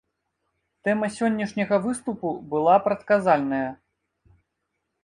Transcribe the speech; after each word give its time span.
Тэма 0.87 1.09
сённяшняга 1.17 1.77
выступу 1.85 2.33
была 2.55 2.75
прадказальная. 2.89 3.69